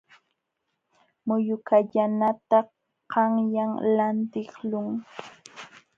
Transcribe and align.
Muyu 1.25 1.55
kallanata 1.67 2.59
qanyan 3.11 3.71
lantiqlun. 3.95 4.87